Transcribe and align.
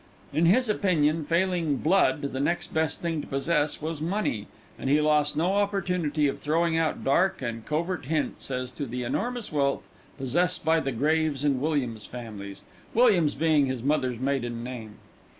In 0.33 0.47
his 0.47 0.67
opinion, 0.67 1.25
failing 1.25 1.77
"blood" 1.77 2.23
the 2.33 2.39
next 2.39 2.73
best 2.73 3.01
thing 3.03 3.21
to 3.21 3.27
possess 3.27 3.83
was 3.83 4.01
money, 4.01 4.47
and 4.79 4.89
he 4.89 4.99
lost 4.99 5.37
no 5.37 5.53
opportunity 5.53 6.27
of 6.27 6.39
throwing 6.39 6.75
out 6.75 7.03
dark 7.03 7.39
and 7.43 7.63
covert 7.67 8.05
hints 8.05 8.49
as 8.49 8.71
to 8.71 8.87
the 8.87 9.03
enormous 9.03 9.51
wealth 9.51 9.89
possessed 10.17 10.65
by 10.65 10.79
the 10.79 10.91
Graves 10.91 11.43
and 11.43 11.61
Williams 11.61 12.07
families, 12.07 12.63
Williams 12.95 13.35
being 13.35 13.67
his 13.67 13.83
mother's 13.83 14.17
maiden 14.19 14.63
name. 14.63 14.95